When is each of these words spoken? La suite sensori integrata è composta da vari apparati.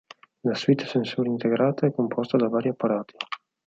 La 0.41 0.55
suite 0.55 0.83
sensori 0.87 1.29
integrata 1.29 1.85
è 1.85 1.93
composta 1.93 2.35
da 2.35 2.47
vari 2.47 2.69
apparati. 2.69 3.13